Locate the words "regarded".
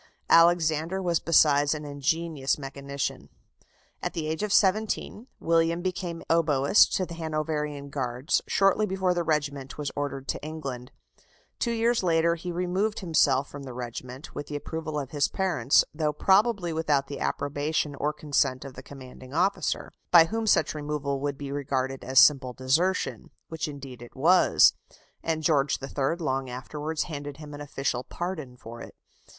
21.51-22.03